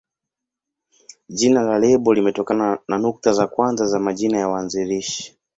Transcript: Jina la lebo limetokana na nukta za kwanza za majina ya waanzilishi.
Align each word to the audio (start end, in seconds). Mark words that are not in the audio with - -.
Jina 1.37 1.61
la 1.67 1.75
lebo 1.83 2.13
limetokana 2.13 2.79
na 2.87 2.95
nukta 2.97 3.33
za 3.33 3.47
kwanza 3.47 3.85
za 3.85 3.99
majina 3.99 4.37
ya 4.37 4.47
waanzilishi. 4.49 5.37